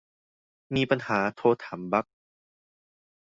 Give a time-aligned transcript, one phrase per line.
[0.75, 2.05] มีปัญหาโทรถามบั๊ก